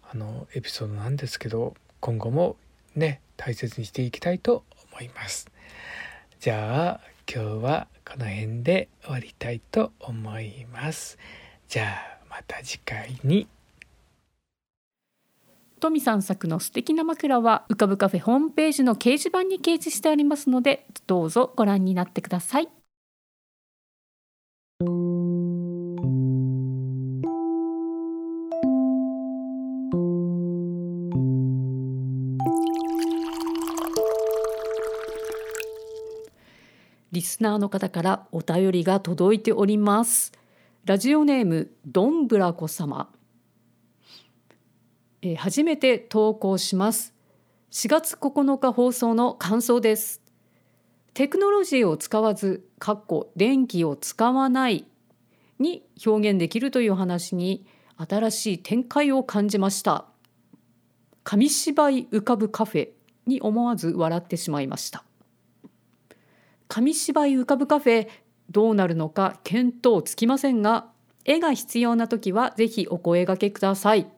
[0.03, 2.57] あのエピソードなんですけど今後も
[2.95, 5.49] ね大切にしていきたいと思います。
[6.41, 7.01] じゃあ
[7.33, 11.17] 今日はこの辺で終わりたいと思います。
[11.69, 13.47] じゃあまた次回に。
[15.83, 22.69] トミさん作の素敵な枕は浮かぶカフェホームページの掲示板に掲示してありますのでどうぞご覧になってください。
[37.11, 40.31] リスナーの方からお便りが届いております。
[40.85, 43.09] ラジオネームどんぶらこ様。
[45.25, 47.13] えー、初めて投稿します。
[47.71, 50.21] 4月9日放送の感想です。
[51.13, 54.85] テクノロジーを使わずかっこ電気を使わない
[55.59, 57.65] に表現できるという話に
[57.97, 60.05] 新しい展開を感じました。
[61.23, 62.89] 紙芝居浮かぶカフェ
[63.25, 65.05] に思わず笑ってしまいました。
[66.67, 68.09] 紙芝居浮かぶカフェ
[68.49, 70.87] どうなるのか見当つきませんが
[71.23, 74.11] 絵が必要な時はぜひお声がけください。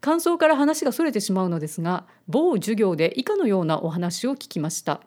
[0.00, 5.00] 感想から話がそれてしまうのですが某授業で以下のようなお話を聞きました。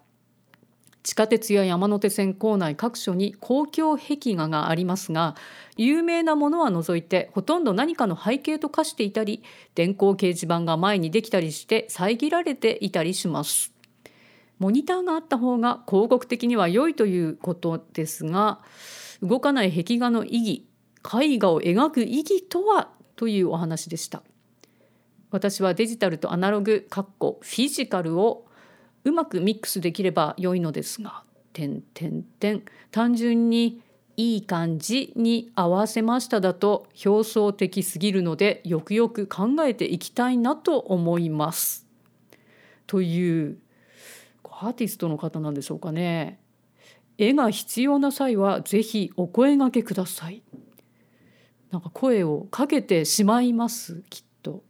[1.03, 5.35] 地下鉄や山手線構内各所に公共壁画がありますが
[5.77, 9.41] 有名なものは除いてほとんど何かの背景と化していたり
[9.73, 13.71] 電光掲示板が前にできたりして遮られていたりします。
[14.59, 18.59] モニターがあった方が広告的には良いということですが
[19.21, 20.65] 動かない壁画の意義
[21.07, 22.89] 絵画を描く意義とは？
[23.15, 24.21] というお話でした。
[25.31, 28.45] 私はデジタルとアナログかっこフィジカルを
[29.03, 33.81] うまくミックスできれば良いのですが点点点単純に
[34.15, 41.85] いい感じに合わせましただと表層的すぎるのでよくよく考えていきたいなと思います。
[42.85, 43.57] という
[44.43, 46.39] アーティストの方なんでしょうかね。
[47.17, 50.41] 絵が必要な際はぜひお声がけください。
[51.71, 54.63] なんか声をかけてしまいますきっと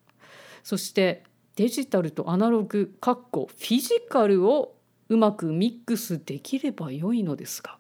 [0.64, 1.24] そして
[1.56, 4.76] デジタルとアナログかっこフィジカルを
[5.10, 7.78] うまくミックスできれば良いのですが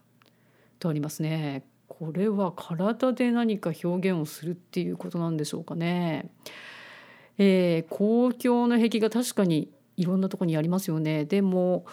[0.79, 6.29] とありますねこれは体で何か表現をするっていうことなんでしょうかね。
[7.39, 11.25] えー、公共の壁が確かにいろんなとこにありますよね。
[11.25, 11.85] でも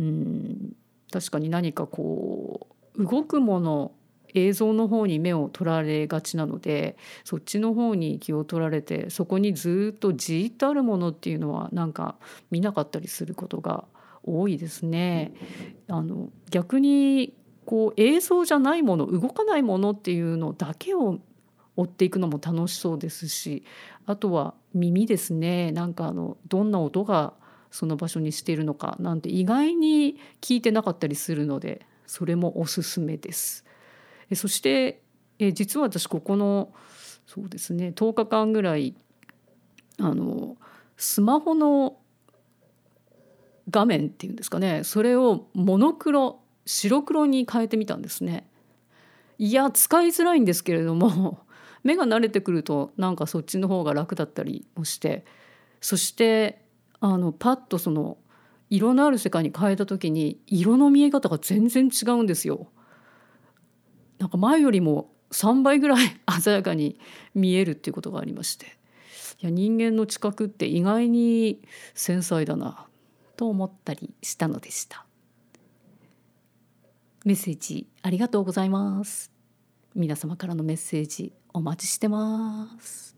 [0.00, 0.74] うん
[1.10, 3.92] 確かに何かこう動くもの
[4.34, 12.16] 映像の方に目を取られがちなのでそっちの方に気を取られてそこにずっとじっとあるものっていうのはなんか
[12.50, 13.84] 見なかったりすることが
[14.24, 15.32] 多いですね。
[15.88, 21.18] あの逆にこう映像じゃないもの動かないものっていうのだけを
[21.76, 23.64] 追っていくのも楽しそうですし
[24.06, 27.32] あとは耳ですねなんかあのどんな音が
[27.70, 33.63] その場所にしているのかなんて意外に聞いてなかったりするのでそれもおすすめです。
[34.34, 35.02] そして
[35.38, 36.72] え実は私ここの
[37.26, 38.94] そうですね10日間ぐらい
[39.98, 40.56] あの
[40.96, 41.96] スマホの
[43.70, 48.48] 画面っていうんですかねそれをモノクロ白黒に変えてみたんですね。
[49.36, 51.40] いや使いづらいんですけれども
[51.82, 55.24] 目が慣れてくるとなんかそっちの方が楽だったりもして
[55.80, 56.64] そして
[57.00, 58.16] あのパッとその
[58.70, 62.68] 色のある世界に変えた時に色の見え方が全然違うんですよ。
[64.18, 66.98] なんか前よりも3倍ぐらい 鮮やかに
[67.34, 68.66] 見えるっていうことがありまして
[69.40, 71.60] いや人間の知覚って意外に
[71.94, 72.86] 繊細だな
[73.36, 75.04] と思ったりしたのでした。
[77.24, 79.32] メッセージありがとうございます。
[79.94, 83.16] 皆様からのメッセージお待ちしてます。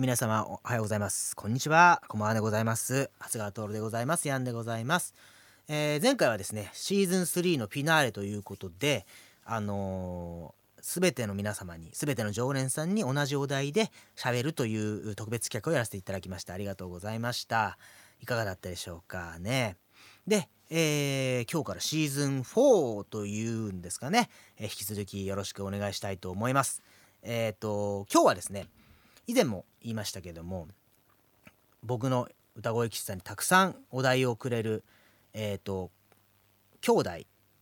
[0.00, 1.34] 皆様おはようございます。
[1.34, 2.02] こんにちは。
[2.06, 3.10] こんばんはでございます。
[3.18, 4.28] 長谷川徹でございます。
[4.28, 5.12] ヤンでございます、
[5.66, 9.06] えー、前回はですねシーズン3のフィナーレということで
[9.44, 16.54] あのー、全ての皆様に全ての常連さんに同じお題で喋るという特別企画をやらせていただきました。
[16.54, 17.76] ありがとうございました。
[18.20, 19.36] いかがだったでしょうか？
[19.40, 19.76] ね。
[20.28, 26.82] で、えー、今日からシーズン4というんですかね、えー、引き続きよろしくお願いしたいと思います。
[27.22, 28.68] えっ、ー、と今日はですね
[29.28, 30.66] 以前も言いましたけども
[31.84, 34.82] 僕の歌声喫茶にたくさんお題をくれる
[35.34, 35.92] えっ、ー、と
[36.80, 37.10] 兄弟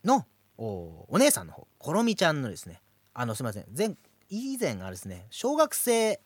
[0.05, 0.25] の
[0.57, 2.81] お姉さんの方ころみちゃんのですね
[3.13, 3.95] あのすいません前
[4.31, 6.21] 以前あれですね小学生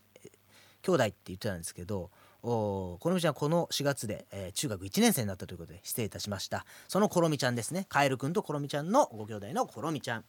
[0.82, 2.10] 兄弟って言ってたんですけど
[2.42, 6.64] おころみちゃんこの4月で、えー、中学1年生になったということで失礼いたしました。
[6.88, 10.24] そのころみちゃんですねカエルくんところみちゃんのご兄弟のころみちゃん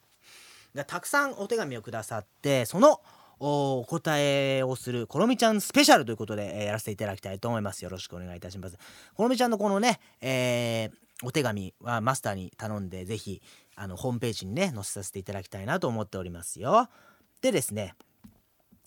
[0.75, 3.01] がたくさんお手紙をくださってその
[3.43, 7.83] お答えをするコロミちゃんスペシャルということで、えー、やらせていただきたいと思います。
[7.83, 8.77] よろしくお願いいたします。
[9.15, 13.41] コロミちゃんのこのね、えー、お手紙はマスターに頼んでぜひ
[13.75, 16.87] あのホームページにね載せさせていただきたいなと思っておりますよ。
[17.41, 17.95] でですね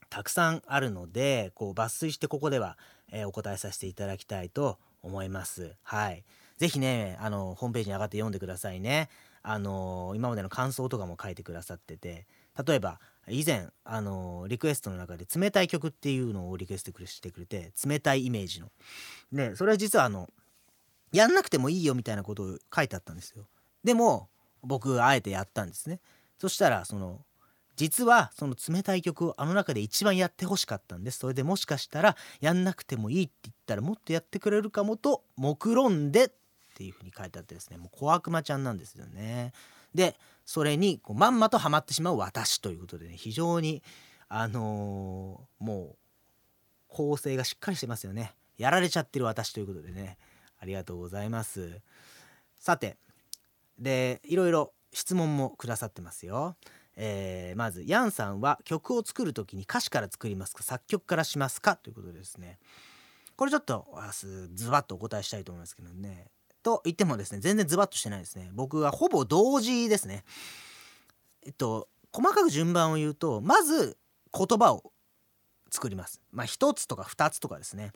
[0.09, 2.79] たくさんあるのでこう抜粋してここでは、
[3.11, 5.75] えー、お答えさせていただきたいと思います。
[5.83, 6.25] はい。
[6.59, 9.09] ぜひねあのホームページに上がって読んでくださいね。
[9.43, 12.27] あの今までの感想とかも書いてくださってて
[12.67, 18.71] 例えば以前あのリクエストの中で冷たい曲っていうのをリクエストしてくれて冷たいイメージの。
[19.33, 20.29] でそれは実はあの
[21.13, 23.47] やんなくてもいいよみたいなことを書いてあったんですよ。
[23.83, 24.29] でも
[24.63, 26.01] 僕あえてやったんですね。
[26.39, 27.25] そしたらその
[27.77, 31.19] 実はその冷たい曲をあの中で一番やってほしかったんです。
[31.19, 36.31] それでもしかしたらやんなくてもいいって言ったらもっとやってくれるかもと目論んでっ
[36.75, 37.77] ていうふうに書いてあってですね。
[37.77, 39.53] もう小悪魔ちゃんなんですよね。
[39.95, 43.83] でそれにこうまんまとハマってしまう私ということでね非常に
[44.29, 45.97] あのー、もう
[46.89, 48.35] 構成がしっかりしてますよね。
[48.57, 50.17] やられちゃってる私ということでね
[50.61, 51.81] ありがとうございます。
[52.59, 52.97] さて
[53.79, 56.57] でいろいろ質問もくださってますよ、
[56.97, 62.59] えー、まずヤンさんは曲を作る時に歌詞から作りますか作曲からしますかということですね。
[63.37, 63.87] これちょっと
[64.55, 66.29] ズバッとお答えしたいと思いますけどね。
[66.65, 68.51] と言ってもですね全然ズバッとしてないですね。
[68.55, 70.25] 僕はほぼ同時ですね。
[71.47, 73.97] えっと細かく順番を言うとまず
[74.37, 74.93] 言葉を
[75.71, 76.21] 作ります。
[76.33, 77.93] まあ1つとか2つとかですね。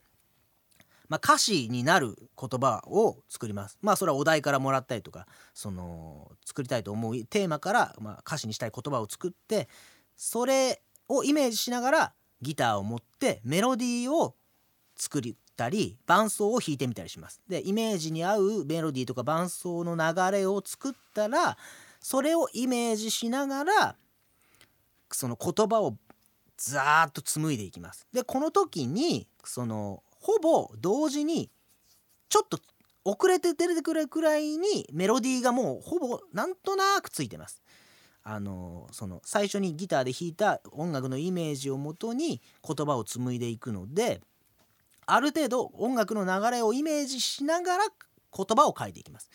[1.08, 3.78] まあ、歌詞になる言葉を作ります。
[3.80, 9.68] まあそれはお題からもらったりとかその作りたいと思うテーマから、まあ、歌詞にしたい言葉を作って
[10.16, 14.34] それをイメージしながらギターを持ってメロディーを
[14.96, 17.42] 作りたり伴奏を弾いてみたりします。
[17.48, 21.58] でイメージに合うメロディーとか伴奏の流れを作ったら
[22.00, 23.96] それをイメージしながら
[25.10, 25.96] その言葉を
[26.56, 28.06] ザーッと紡いでいきます。
[28.12, 31.50] でこの時にそのほぼ同時に
[32.28, 32.60] ちょっと
[33.04, 37.62] 遅れて出てくるくらいにメロディーがもうほぼなんとなくついてます。
[38.22, 44.20] あのその最初にギターで弾いた音楽のイメージをもとに言葉を紡いでいくので
[45.10, 47.84] ある程度音楽の流れをイメージしながら
[48.36, 49.30] 言葉を書いていきます。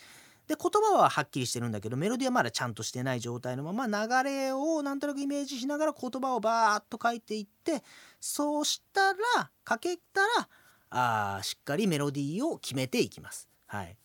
[0.46, 7.82] で言葉ははっきりしてるんだけどメロディーはまだちゃんとしてない状態のまま流れをなんとなくイメージしながら言葉をバーッと書いていって
[8.20, 13.48] そうしたら書けたらあしっかりメロディーを決めていきます。
[13.66, 13.96] はい、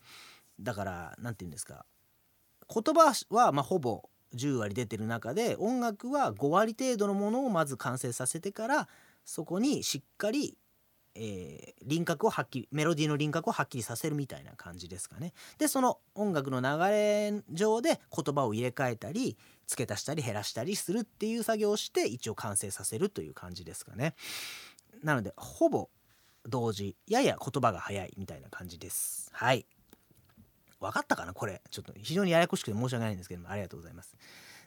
[0.59, 1.85] だから何て言うんですか
[2.73, 4.03] 言葉はまほぼ
[4.33, 8.87] 10割出てる中で音楽は5割程度のものをまず完成させてから
[9.25, 10.57] そこにしっかり
[11.21, 15.33] えー、輪郭をはっきりメロディーの輪郭をはっきりさせるみたいな感じですかね。
[15.57, 24.15] でその音楽の流れ上で言葉を入れ替えたり付け足したり減らしたりするっていう作業をして一応完成させるという感じですかね。
[25.03, 25.89] なのでほぼ
[26.45, 29.29] 同時やや言葉が早いみたいな感じです。
[29.33, 29.65] はい。
[30.79, 31.33] 分かったかな？
[31.33, 34.15] これちょっと非常にややこしくて申し訳ないんですけどもありがとうございます。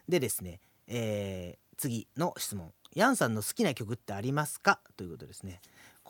[0.07, 2.71] でですね、えー、次の質問。
[2.95, 4.79] ヤンさんの好きな曲ってありますか？
[4.95, 5.59] ということですね。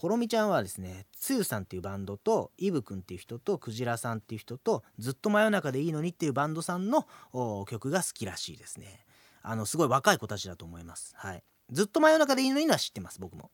[0.04, 7.08] コロミちゃんはですねつゆさんっていうバンドとイブくんっていう人とクジラさんっていう人とずっと真夜中でいいのにっていうバンドさんの
[7.70, 8.99] 曲が好きらしいですね。
[9.43, 11.14] あのすごい若い子たちだと思います。
[11.16, 11.43] はい。
[11.72, 13.49] ずっと真夜中でいいのには知ってます僕も。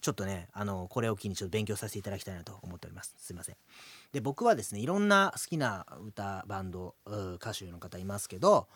[0.00, 3.14] ちょっとねあのこれを機にちょっと勉強させていただきたいなと思っております。
[3.18, 3.56] すいません。
[4.12, 8.68] で僕はですねいろんな好きな歌バンド歌手の方いますけど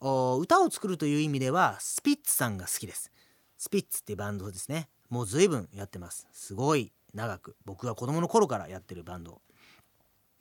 [0.00, 3.12] 歌を作るという意味ではスピッツさんが好きです。
[3.56, 4.88] スピッツっていうバンドですね。
[5.08, 6.26] もう随分やってます。
[6.32, 6.92] すごい。
[7.14, 7.56] 長く。
[7.64, 9.40] 僕が子供の頃からやってるバンド。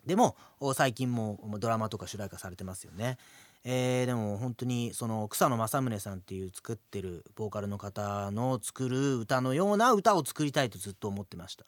[0.06, 0.36] でも
[0.76, 3.18] 最近もドラマとか主題歌されてますよね、
[3.64, 11.66] えーでも本当にその草野正宗さんっていう作ってるボーカルの方の作る歌のような歌を作りたいとずっと思ってました。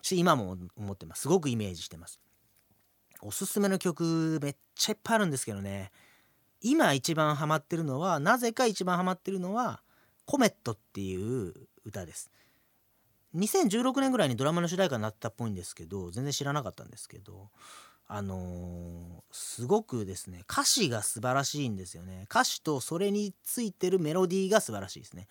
[0.00, 1.22] し今も思ってます。
[1.22, 2.20] すごくイメージしてます。
[3.20, 5.90] おすすめの曲めっちゃいっぱいあるんですけどね。
[6.62, 9.82] 今一番ハマってるのはなぜか一番ハマってるのは
[10.24, 12.30] 「コメット」っていう歌です。
[13.34, 17.50] 2016年ぐらいにドラマの主題歌になったっぽいんですけど全然知らなかったんですけど
[18.06, 22.26] あのーすごくですね歌詞が素晴らしいんですよね。
[22.30, 25.26] 歌詞とそれについてるメロディーが素晴らしいですね。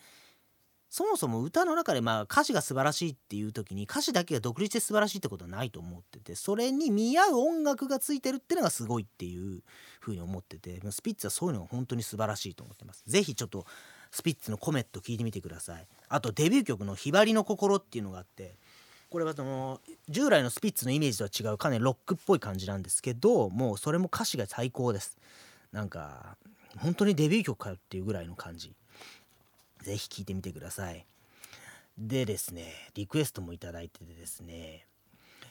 [0.90, 9.64] そもそも歌の中でまあ歌詞が素晴らしいっていう時に歌詞だけが独立して素晴らしいってことはないと思っててそれに見合う音楽がついてるっていうのがすごいっていう
[10.00, 13.04] ふうに思っててスピッツはそういうのが本当に素晴らしいと思ってます。
[13.06, 13.66] 是非ちょっと
[14.18, 15.86] スピッツのコメット聞いてみてください。
[16.10, 18.56] あとデビュー曲の「ひばりの心」っていうのがあって
[19.12, 25.20] これはその従来のスピッツのイメージとは違うかなりロックっぽい感じなんですけどもうそれも歌詞が最高です。
[25.72, 26.36] なんか
[26.80, 28.74] 本当にデビュー曲かよっていうぐらいの感じ。
[29.84, 31.06] ぜひ聴いてみてください。
[31.96, 34.88] でですねリクエストもいただいててですね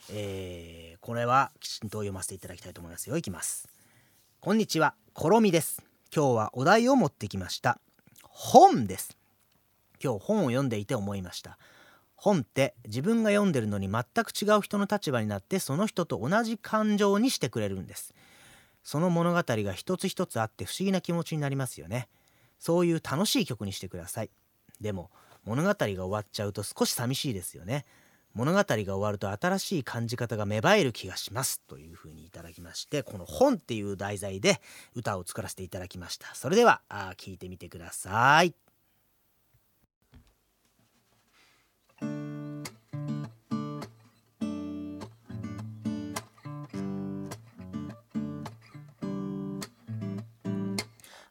[0.09, 3.09] えーこれはきちんと読ませていただきたいと思います。
[3.09, 3.69] よいきます。
[4.41, 4.93] こんにちは。
[5.13, 5.81] コロミです。
[6.13, 7.79] 今日はお題を持ってきました。
[8.39, 9.17] 本です。
[10.01, 11.57] 今日本を読んでいて思いました。
[12.15, 18.13] 本って自分が読んでるのに全く違う人の立場になってその人と同じ感情にしてくれるんです。
[18.83, 22.09] その物語が一つ一つあって不思議な気持ちになりますよね。
[22.59, 24.29] そういう楽しい曲にしてください。
[24.79, 25.09] でも
[25.43, 27.85] 物語が終わっちゃうと少し寂しいですよね。
[28.37, 34.61] 物語が終わると新しい感じ方が芽生える気がしますというふうにいただきましてこの本っていう題材で
[34.93, 36.35] 歌を作らせていただきました。
[36.35, 38.53] それではあ聞いてみてください。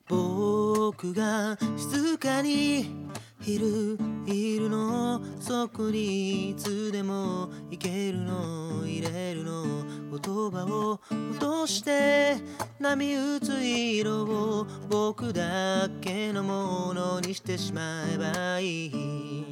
[0.08, 3.05] 僕が静かに
[3.46, 12.36] いるいるのそこにいつでも行けるの入れるの言葉を落として
[12.80, 19.46] 波打つ色を僕だけのものにしてしまえばいい。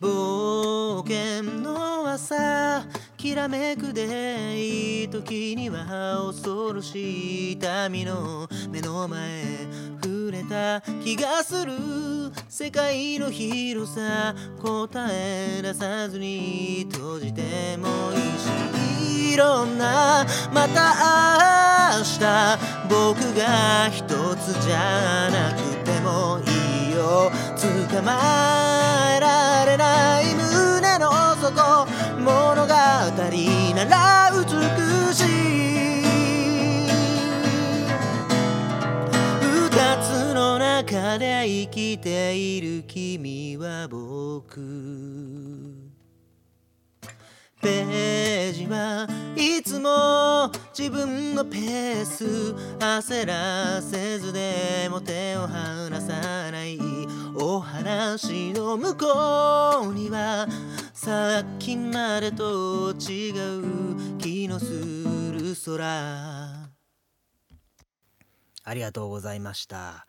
[0.00, 2.86] 冒険の朝
[3.22, 9.44] きらめくでいい時には恐ろしい痛みの目の前
[10.02, 11.72] 触れた気がする
[12.48, 22.18] 世界の広さ答え出さずに閉じてもいいしいろんなまた明日
[22.90, 24.04] 僕が一
[24.34, 28.18] つじゃなくてもいいよ捕ま
[29.16, 30.51] えられない胸
[32.22, 36.06] 物語なら美しい。
[39.40, 39.70] 二
[40.02, 44.60] つの中で生きている君は僕。
[47.60, 52.54] ページはいつも自分のペース。
[52.78, 56.78] 焦らせずでも手を離さない。
[57.34, 60.46] お話の向こうには
[61.04, 64.66] さっきまでと違う気のす
[65.32, 66.70] る空。
[68.62, 70.06] ありがとうございました。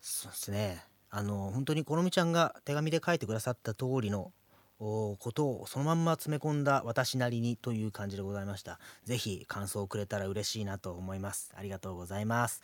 [0.00, 0.82] そうですね。
[1.10, 4.32] あの本当にこのみちゃんが手紙で書いてくださった通りの
[4.78, 8.80] ことをそのまんま詰め込んだ私なりにという感じでございました。
[9.04, 11.52] ぜひ感想をくれたら嬉しいなと思います。
[11.54, 12.62] ありがとうございます。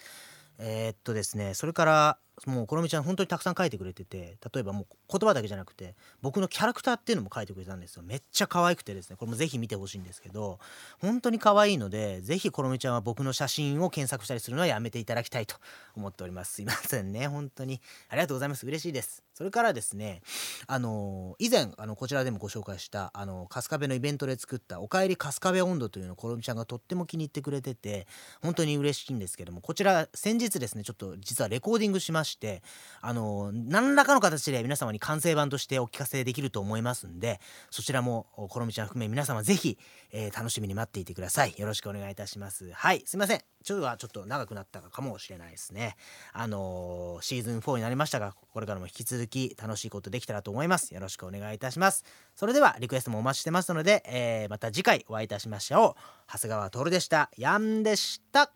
[0.58, 8.02] えーっとですねそれからもうこのみちゃん本当にたくさん書いてくれてて例えばもう言葉だけじゃなくて僕のキャラクターっていうのも書いてくれたんですよ。
[8.02, 9.16] めっちゃ可愛くてですね。
[9.16, 10.58] これもぜひ見てほしいんですけど
[11.00, 15.56] 本当に可愛いのでぜひこのみちゃんは僕の写真を検索したりするのはやめていただきたいと
[15.94, 16.54] 思っております。
[16.54, 17.28] すいませんね。
[17.28, 18.66] 本当にありがとうございます。
[18.66, 19.22] 嬉しいです。
[19.38, 20.20] それからですね
[20.66, 28.08] あの以前あのこちらでもご紹介したあの春日部のイベントで作った「おかえり春日部温度」というのをこのみちゃんがとっても気に入ってくれてて
[28.42, 32.62] 本当に嬉しいんですけどもこちら先日ですねちょっと実はレコーディングしましして
[33.00, 39.78] あの何らかの形で皆様に完成版としてお聞かせできると思いますんでそちらもこのみちゃん含め皆様ぜひ、
[40.12, 41.54] えー楽しみに待っていてください。
[41.56, 42.70] よろしくお願いいたします。
[42.72, 43.40] はいすいません。
[43.64, 45.96] ちょっとはちょっと長くなったかもしれないですね。
[46.32, 50.94] あのーシーズン4になりましたがこれからも引き続き楽しいことできたらと思います。
[50.94, 52.04] よろしくお願いいたします。
[52.36, 56.00] それではリクエストもお待ちしてますので、えーまた次回お会いいたしましょう。
[56.32, 57.30] 長谷川徹でした。
[57.36, 58.52] ヤンでした。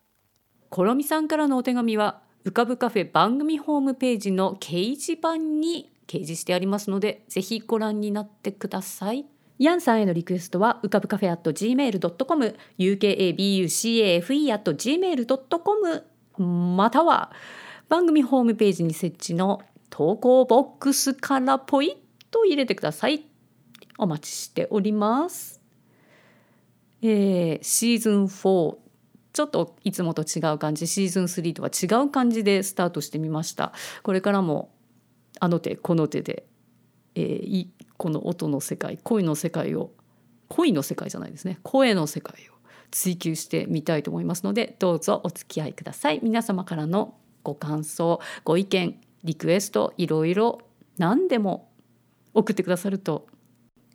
[0.69, 9.25] コロミさんからのお手紙は浮かぶカフェ番組ホームページの掲示板に掲示してありますのでぜひご覧になってください。
[9.59, 16.03] ヤンさんへのリクエストは浮かぶカフェ at gmail.com ukabucafe at gmail.com
[16.75, 17.31] または
[17.87, 23.25] 番組ホームページに設置の投稿ボックスからポイッと入れてください。
[23.97, 25.61] お待ちしております。
[27.01, 28.82] えー、シーズン4
[29.33, 33.73] ちょっといつもと違う感じシーズン3とは違う感じでスタートしてみました。
[34.03, 34.71] これからも
[35.39, 36.45] あの手この手で、
[37.15, 37.67] えー、
[37.97, 39.91] この音の世界恋の世界を
[40.49, 41.59] 恋の世界じゃないですね。
[41.63, 42.53] 声の世界を
[42.91, 46.19] 追求してみたいと思いますのでどうぞお付き合いください。
[46.21, 50.61] 皆様からのご感想ご意見リクエストいろいろ
[50.99, 51.71] 何でも
[52.35, 53.25] 送ってくださると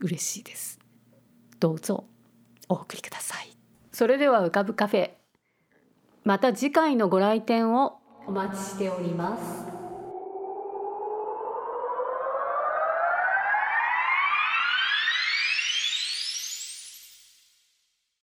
[0.01, 0.81] 嬉しいです。
[1.61, 2.05] どうぞ
[2.69, 3.57] お送りください。
[3.93, 5.18] それでは浮かぶカフェ。
[6.29, 9.78] また次回のご来店をお待ちしております。